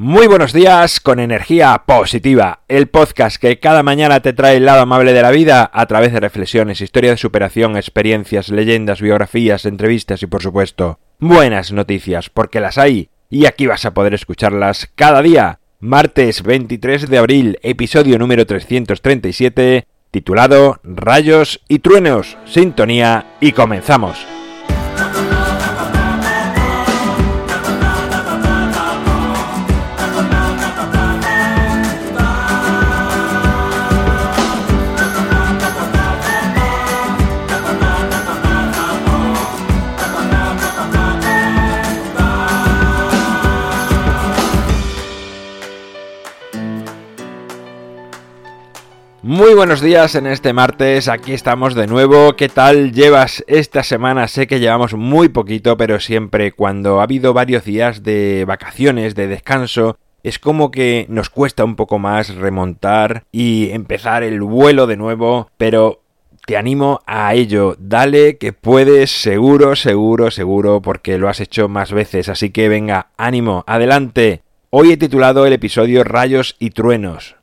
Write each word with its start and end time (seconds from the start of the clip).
Muy 0.00 0.28
buenos 0.28 0.52
días 0.52 1.00
con 1.00 1.18
energía 1.18 1.82
positiva, 1.84 2.60
el 2.68 2.86
podcast 2.86 3.36
que 3.36 3.58
cada 3.58 3.82
mañana 3.82 4.20
te 4.20 4.32
trae 4.32 4.58
el 4.58 4.64
lado 4.64 4.82
amable 4.82 5.12
de 5.12 5.22
la 5.22 5.32
vida 5.32 5.68
a 5.74 5.86
través 5.86 6.12
de 6.12 6.20
reflexiones, 6.20 6.80
historia 6.80 7.10
de 7.10 7.16
superación, 7.16 7.76
experiencias, 7.76 8.48
leyendas, 8.48 9.00
biografías, 9.00 9.64
entrevistas 9.64 10.22
y 10.22 10.28
por 10.28 10.40
supuesto 10.40 11.00
buenas 11.18 11.72
noticias, 11.72 12.30
porque 12.30 12.60
las 12.60 12.78
hay 12.78 13.10
y 13.28 13.46
aquí 13.46 13.66
vas 13.66 13.86
a 13.86 13.92
poder 13.92 14.14
escucharlas 14.14 14.88
cada 14.94 15.20
día. 15.20 15.58
Martes 15.80 16.44
23 16.44 17.10
de 17.10 17.18
abril, 17.18 17.58
episodio 17.62 18.20
número 18.20 18.46
337, 18.46 19.84
titulado 20.12 20.78
Rayos 20.84 21.60
y 21.66 21.80
Truenos, 21.80 22.38
Sintonía 22.44 23.26
y 23.40 23.50
comenzamos. 23.50 24.37
Muy 49.28 49.52
buenos 49.52 49.82
días 49.82 50.14
en 50.14 50.26
este 50.26 50.54
martes, 50.54 51.06
aquí 51.06 51.34
estamos 51.34 51.74
de 51.74 51.86
nuevo. 51.86 52.34
¿Qué 52.34 52.48
tal 52.48 52.92
llevas 52.92 53.44
esta 53.46 53.82
semana? 53.82 54.26
Sé 54.26 54.46
que 54.46 54.58
llevamos 54.58 54.94
muy 54.94 55.28
poquito, 55.28 55.76
pero 55.76 56.00
siempre 56.00 56.52
cuando 56.52 56.98
ha 56.98 57.02
habido 57.02 57.34
varios 57.34 57.62
días 57.62 58.02
de 58.02 58.46
vacaciones, 58.46 59.14
de 59.14 59.28
descanso, 59.28 59.98
es 60.22 60.38
como 60.38 60.70
que 60.70 61.04
nos 61.10 61.28
cuesta 61.28 61.62
un 61.62 61.76
poco 61.76 61.98
más 61.98 62.36
remontar 62.36 63.24
y 63.30 63.68
empezar 63.72 64.22
el 64.22 64.40
vuelo 64.40 64.86
de 64.86 64.96
nuevo, 64.96 65.50
pero 65.58 66.00
te 66.46 66.56
animo 66.56 67.00
a 67.04 67.34
ello. 67.34 67.76
Dale 67.78 68.38
que 68.38 68.54
puedes, 68.54 69.10
seguro, 69.10 69.76
seguro, 69.76 70.30
seguro, 70.30 70.80
porque 70.80 71.18
lo 71.18 71.28
has 71.28 71.40
hecho 71.40 71.68
más 71.68 71.92
veces. 71.92 72.30
Así 72.30 72.48
que 72.48 72.70
venga, 72.70 73.08
ánimo, 73.18 73.62
adelante. 73.66 74.40
Hoy 74.70 74.92
he 74.92 74.96
titulado 74.96 75.44
el 75.44 75.52
episodio 75.52 76.02
Rayos 76.02 76.56
y 76.58 76.70
Truenos. 76.70 77.37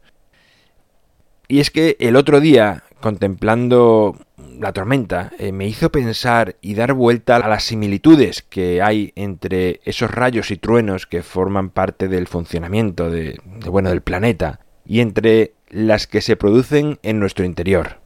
Y 1.47 1.59
es 1.59 1.71
que 1.71 1.95
el 1.99 2.15
otro 2.15 2.39
día, 2.39 2.83
contemplando 3.01 4.17
la 4.59 4.73
tormenta, 4.73 5.31
eh, 5.37 5.51
me 5.51 5.67
hizo 5.67 5.91
pensar 5.91 6.55
y 6.61 6.75
dar 6.75 6.93
vuelta 6.93 7.35
a 7.37 7.47
las 7.47 7.63
similitudes 7.63 8.41
que 8.41 8.81
hay 8.81 9.11
entre 9.15 9.81
esos 9.85 10.11
rayos 10.11 10.51
y 10.51 10.57
truenos 10.57 11.05
que 11.05 11.23
forman 11.23 11.69
parte 11.69 12.07
del 12.07 12.27
funcionamiento 12.27 13.09
de, 13.09 13.39
bueno, 13.67 13.89
del 13.89 14.01
planeta 14.01 14.59
y 14.85 15.01
entre 15.01 15.53
las 15.69 16.07
que 16.07 16.21
se 16.21 16.35
producen 16.35 16.99
en 17.03 17.19
nuestro 17.19 17.45
interior. 17.45 17.99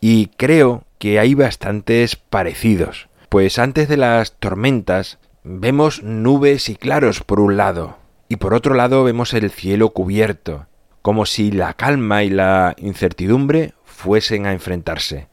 Y 0.00 0.28
creo 0.36 0.84
que 0.98 1.18
hay 1.18 1.34
bastantes 1.34 2.16
parecidos, 2.16 3.08
pues 3.28 3.58
antes 3.58 3.88
de 3.88 3.96
las 3.96 4.32
tormentas 4.32 5.18
vemos 5.44 6.02
nubes 6.02 6.68
y 6.68 6.76
claros 6.76 7.22
por 7.22 7.40
un 7.40 7.56
lado, 7.56 7.98
y 8.28 8.36
por 8.36 8.54
otro 8.54 8.74
lado 8.74 9.04
vemos 9.04 9.32
el 9.34 9.50
cielo 9.50 9.90
cubierto, 9.90 10.66
como 11.08 11.24
si 11.24 11.50
la 11.50 11.72
calma 11.72 12.22
y 12.22 12.28
la 12.28 12.74
incertidumbre 12.76 13.72
fuesen 13.82 14.44
a 14.44 14.52
enfrentarse. 14.52 15.26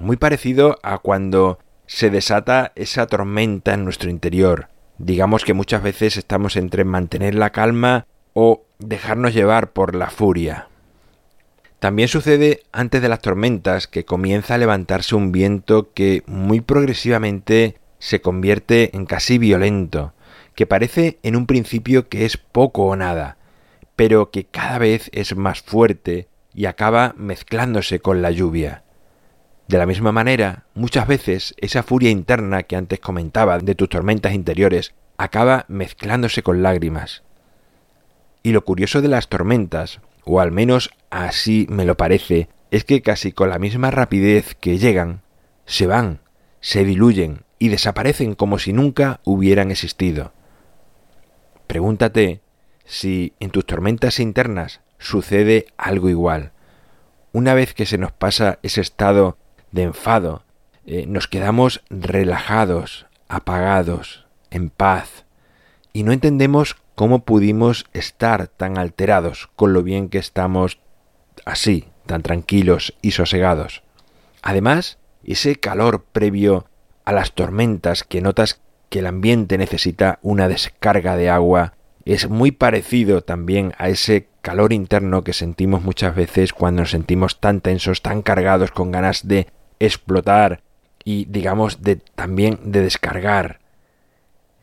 Muy 0.00 0.16
parecido 0.16 0.80
a 0.82 0.98
cuando 0.98 1.60
se 1.86 2.10
desata 2.10 2.72
esa 2.74 3.06
tormenta 3.06 3.74
en 3.74 3.84
nuestro 3.84 4.10
interior. 4.10 4.66
Digamos 4.98 5.44
que 5.44 5.54
muchas 5.54 5.80
veces 5.84 6.16
estamos 6.16 6.56
entre 6.56 6.84
mantener 6.84 7.36
la 7.36 7.50
calma 7.50 8.08
o 8.32 8.64
dejarnos 8.80 9.32
llevar 9.32 9.70
por 9.72 9.94
la 9.94 10.10
furia. 10.10 10.70
También 11.78 12.08
sucede 12.08 12.64
antes 12.72 13.00
de 13.00 13.08
las 13.08 13.20
tormentas 13.20 13.86
que 13.86 14.04
comienza 14.04 14.56
a 14.56 14.58
levantarse 14.58 15.14
un 15.14 15.30
viento 15.30 15.92
que 15.92 16.24
muy 16.26 16.60
progresivamente 16.60 17.76
se 18.00 18.20
convierte 18.20 18.90
en 18.96 19.06
casi 19.06 19.38
violento, 19.38 20.14
que 20.56 20.66
parece 20.66 21.20
en 21.22 21.36
un 21.36 21.46
principio 21.46 22.08
que 22.08 22.24
es 22.24 22.38
poco 22.38 22.86
o 22.86 22.96
nada, 22.96 23.36
pero 23.96 24.30
que 24.30 24.44
cada 24.44 24.78
vez 24.78 25.10
es 25.12 25.34
más 25.36 25.62
fuerte 25.62 26.28
y 26.54 26.66
acaba 26.66 27.14
mezclándose 27.16 28.00
con 28.00 28.22
la 28.22 28.30
lluvia. 28.30 28.84
De 29.68 29.78
la 29.78 29.86
misma 29.86 30.12
manera, 30.12 30.66
muchas 30.74 31.08
veces 31.08 31.54
esa 31.58 31.82
furia 31.82 32.10
interna 32.10 32.62
que 32.62 32.76
antes 32.76 33.00
comentaba 33.00 33.58
de 33.58 33.74
tus 33.74 33.88
tormentas 33.88 34.32
interiores 34.32 34.94
acaba 35.16 35.64
mezclándose 35.68 36.42
con 36.42 36.62
lágrimas. 36.62 37.24
Y 38.42 38.52
lo 38.52 38.64
curioso 38.64 39.02
de 39.02 39.08
las 39.08 39.28
tormentas, 39.28 40.00
o 40.24 40.40
al 40.40 40.52
menos 40.52 40.90
así 41.10 41.66
me 41.68 41.84
lo 41.84 41.96
parece, 41.96 42.48
es 42.70 42.84
que 42.84 43.02
casi 43.02 43.32
con 43.32 43.48
la 43.50 43.58
misma 43.58 43.90
rapidez 43.90 44.54
que 44.54 44.78
llegan, 44.78 45.22
se 45.64 45.86
van, 45.86 46.20
se 46.60 46.84
diluyen 46.84 47.42
y 47.58 47.68
desaparecen 47.68 48.34
como 48.34 48.58
si 48.58 48.72
nunca 48.72 49.20
hubieran 49.24 49.70
existido. 49.70 50.32
Pregúntate 51.66 52.40
si 52.86 53.34
en 53.40 53.50
tus 53.50 53.66
tormentas 53.66 54.20
internas 54.20 54.80
sucede 54.98 55.66
algo 55.76 56.08
igual. 56.08 56.52
Una 57.32 57.52
vez 57.52 57.74
que 57.74 57.84
se 57.84 57.98
nos 57.98 58.12
pasa 58.12 58.58
ese 58.62 58.80
estado 58.80 59.36
de 59.72 59.82
enfado, 59.82 60.44
eh, 60.86 61.04
nos 61.06 61.28
quedamos 61.28 61.82
relajados, 61.90 63.06
apagados, 63.28 64.26
en 64.50 64.70
paz, 64.70 65.26
y 65.92 66.04
no 66.04 66.12
entendemos 66.12 66.76
cómo 66.94 67.24
pudimos 67.24 67.86
estar 67.92 68.48
tan 68.48 68.78
alterados 68.78 69.48
con 69.56 69.72
lo 69.72 69.82
bien 69.82 70.08
que 70.08 70.18
estamos 70.18 70.78
así, 71.44 71.88
tan 72.06 72.22
tranquilos 72.22 72.94
y 73.02 73.10
sosegados. 73.10 73.82
Además, 74.42 74.98
ese 75.24 75.56
calor 75.56 76.04
previo 76.04 76.66
a 77.04 77.12
las 77.12 77.32
tormentas 77.32 78.04
que 78.04 78.20
notas 78.20 78.60
que 78.88 79.00
el 79.00 79.06
ambiente 79.06 79.58
necesita 79.58 80.18
una 80.22 80.48
descarga 80.48 81.16
de 81.16 81.28
agua 81.28 81.75
es 82.06 82.28
muy 82.28 82.52
parecido 82.52 83.22
también 83.22 83.74
a 83.78 83.88
ese 83.88 84.28
calor 84.40 84.72
interno 84.72 85.24
que 85.24 85.32
sentimos 85.32 85.82
muchas 85.82 86.14
veces 86.14 86.52
cuando 86.52 86.82
nos 86.82 86.92
sentimos 86.92 87.40
tan 87.40 87.60
tensos, 87.60 88.00
tan 88.00 88.22
cargados, 88.22 88.70
con 88.70 88.92
ganas 88.92 89.26
de 89.26 89.48
explotar 89.80 90.62
y 91.04 91.24
digamos 91.26 91.82
de 91.82 91.96
también 91.96 92.60
de 92.62 92.82
descargar. 92.82 93.58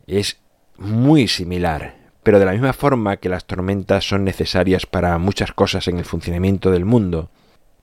Es 0.06 0.38
muy 0.78 1.28
similar, 1.28 1.96
pero 2.22 2.38
de 2.38 2.46
la 2.46 2.52
misma 2.52 2.72
forma 2.72 3.18
que 3.18 3.28
las 3.28 3.44
tormentas 3.44 4.08
son 4.08 4.24
necesarias 4.24 4.86
para 4.86 5.16
muchas 5.18 5.52
cosas 5.52 5.86
en 5.86 5.98
el 5.98 6.06
funcionamiento 6.06 6.70
del 6.70 6.86
mundo, 6.86 7.28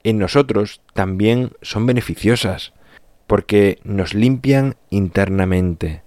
en 0.03 0.17
nosotros 0.17 0.81
también 0.93 1.51
son 1.61 1.85
beneficiosas, 1.85 2.73
porque 3.27 3.79
nos 3.83 4.15
limpian 4.15 4.75
internamente, 4.89 6.01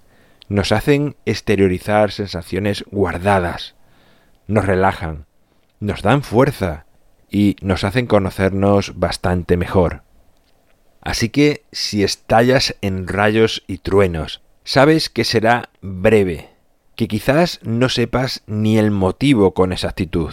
nos 0.48 0.72
hacen 0.72 1.16
exteriorizar 1.24 2.10
sensaciones 2.10 2.84
guardadas, 2.90 3.74
nos 4.46 4.66
relajan, 4.66 5.26
nos 5.80 6.02
dan 6.02 6.22
fuerza. 6.22 6.86
Y 7.30 7.56
nos 7.62 7.82
hacen 7.82 8.06
conocernos 8.06 8.92
bastante 9.00 9.56
mejor. 9.56 10.04
Así 11.00 11.30
que 11.30 11.64
si 11.72 12.04
estallas 12.04 12.76
en 12.80 13.08
rayos 13.08 13.64
y 13.66 13.78
truenos, 13.78 14.40
sabes 14.62 15.10
que 15.10 15.24
será 15.24 15.70
breve, 15.82 16.50
que 16.94 17.08
quizás 17.08 17.58
no 17.64 17.88
sepas 17.88 18.44
ni 18.46 18.78
el 18.78 18.92
motivo 18.92 19.52
con 19.52 19.72
exactitud, 19.72 20.32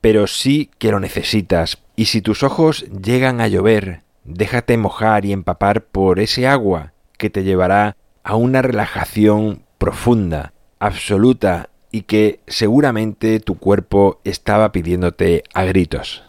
pero 0.00 0.28
sí 0.28 0.70
que 0.78 0.92
lo 0.92 1.00
necesitas, 1.00 1.78
y 1.96 2.06
si 2.06 2.22
tus 2.22 2.44
ojos 2.44 2.86
llegan 2.90 3.40
a 3.40 3.48
llover, 3.48 4.02
déjate 4.24 4.76
mojar 4.76 5.24
y 5.24 5.32
empapar 5.32 5.84
por 5.84 6.20
ese 6.20 6.46
agua 6.46 6.92
que 7.18 7.28
te 7.28 7.42
llevará 7.42 7.96
a 8.26 8.34
una 8.34 8.60
relajación 8.60 9.62
profunda, 9.78 10.52
absoluta 10.80 11.70
y 11.92 12.02
que 12.02 12.40
seguramente 12.48 13.38
tu 13.38 13.56
cuerpo 13.56 14.20
estaba 14.24 14.72
pidiéndote 14.72 15.44
a 15.54 15.62
gritos. 15.62 16.24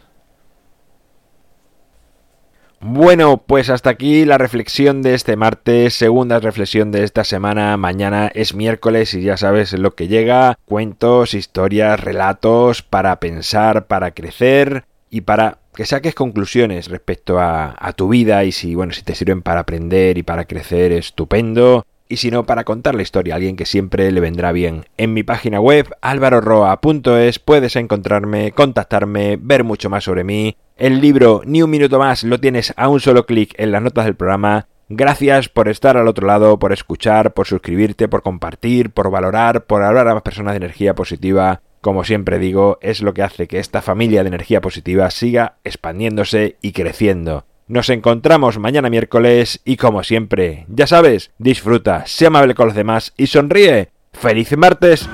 Bueno, 2.80 3.38
pues 3.48 3.72
hasta 3.72 3.90
aquí 3.90 4.26
la 4.26 4.38
reflexión 4.38 5.02
de 5.02 5.16
este 5.16 5.36
martes, 5.38 5.96
segunda 5.96 6.40
reflexión 6.40 6.92
de 6.92 7.04
esta 7.04 7.24
semana. 7.24 7.76
Mañana 7.78 8.30
es 8.36 8.54
miércoles 8.54 9.16
y 9.16 9.24
ya 9.24 9.36
sabes 9.36 9.74
lo 9.74 9.96
que 9.96 10.08
llega. 10.08 10.60
Cuentos, 10.66 11.34
historias, 11.34 12.00
relatos 12.00 12.84
para 12.84 13.20
pensar, 13.20 13.88
para 13.88 14.12
crecer 14.12 14.86
y 15.10 15.22
para 15.22 15.60
que 15.74 15.86
saques 15.86 16.16
conclusiones 16.16 16.90
respecto 16.90 17.40
a, 17.40 17.94
tu 17.96 18.10
vida 18.10 18.44
y 18.44 18.52
si, 18.52 18.76
bueno, 18.76 18.94
si 18.94 19.04
te 19.04 19.16
sirven 19.16 19.42
para 19.42 19.62
aprender 19.62 20.18
y 20.18 20.24
para 20.24 20.46
crecer, 20.46 20.92
estupendo. 20.92 21.86
Y 22.10 22.18
si 22.18 22.32
no, 22.32 22.46
para 22.46 22.64
contar 22.64 22.96
la 22.96 23.02
historia 23.02 23.34
a 23.34 23.36
alguien 23.36 23.58
que 23.58 23.66
siempre 23.66 24.12
le 24.12 24.22
vendrá 24.22 24.52
bien. 24.52 24.86
En 24.98 25.14
mi 25.14 25.24
página 25.24 25.60
web, 25.60 25.88
alvaroroa.es, 26.02 27.40
puedes 27.40 27.76
encontrarme, 27.76 28.54
contactarme, 28.54 29.38
ver 29.40 29.64
mucho 29.64 29.90
más 29.90 30.06
sobre 30.06 30.24
mí. 30.24 30.56
El 30.78 31.02
libro 31.02 31.42
Ni 31.46 31.62
un 31.62 31.70
minuto 31.70 32.00
más 32.00 32.24
lo 32.24 32.40
tienes 32.40 32.74
a 32.78 32.88
un 32.88 33.02
solo 33.02 33.26
clic 33.26 33.54
en 33.58 33.72
las 33.72 33.82
notas 33.82 34.06
del 34.06 34.16
programa. 34.16 34.68
Gracias 34.90 35.50
por 35.50 35.68
estar 35.68 35.98
al 35.98 36.08
otro 36.08 36.26
lado, 36.26 36.58
por 36.60 36.72
escuchar, 36.72 37.34
por 37.34 37.46
suscribirte, 37.46 38.08
por 38.08 38.24
compartir, 38.24 38.92
por 38.92 39.12
valorar, 39.12 39.66
por 39.66 39.84
hablar 39.84 40.08
a 40.08 40.14
más 40.14 40.24
personas 40.24 40.54
de 40.54 40.58
energía 40.58 40.96
positiva 40.96 41.62
como 41.82 42.04
siempre 42.04 42.40
digo, 42.40 42.78
es 42.82 43.02
lo 43.02 43.14
que 43.14 43.24
hace 43.24 43.48
que 43.48 43.60
esta 43.60 43.82
familia 43.82 44.24
de 44.24 44.30
energía 44.30 44.62
positiva 44.62 45.10
siga 45.12 45.58
expandiéndose 45.64 46.58
y 46.62 46.72
creciendo. 46.72 47.46
Nos 47.68 47.90
encontramos 47.90 48.60
mañana 48.60 48.90
miércoles 48.90 49.62
y 49.66 49.76
como 49.76 50.04
siempre, 50.04 50.66
ya 50.70 50.88
sabes, 50.88 51.32
disfruta, 51.38 52.06
sé 52.06 52.28
amable 52.28 52.56
con 52.56 52.68
los 52.68 52.76
demás 52.76 53.14
y 53.18 53.28
sonríe. 53.28 53.90
¡Feliz 54.14 54.58
martes! 54.58 55.08